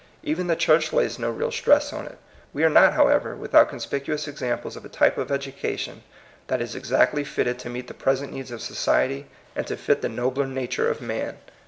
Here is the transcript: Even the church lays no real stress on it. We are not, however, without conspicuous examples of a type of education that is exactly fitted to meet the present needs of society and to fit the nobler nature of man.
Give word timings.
Even 0.23 0.47
the 0.47 0.55
church 0.55 0.91
lays 0.91 1.19
no 1.19 1.29
real 1.29 1.51
stress 1.51 1.93
on 1.93 2.07
it. 2.07 2.17
We 2.53 2.63
are 2.63 2.71
not, 2.71 2.93
however, 2.93 3.35
without 3.35 3.69
conspicuous 3.69 4.27
examples 4.27 4.75
of 4.75 4.83
a 4.83 4.89
type 4.89 5.15
of 5.19 5.31
education 5.31 6.01
that 6.47 6.59
is 6.59 6.73
exactly 6.73 7.23
fitted 7.23 7.59
to 7.59 7.69
meet 7.69 7.85
the 7.87 7.93
present 7.93 8.33
needs 8.33 8.49
of 8.49 8.63
society 8.63 9.27
and 9.55 9.67
to 9.67 9.77
fit 9.77 10.01
the 10.01 10.09
nobler 10.09 10.47
nature 10.47 10.89
of 10.89 11.01
man. 11.01 11.37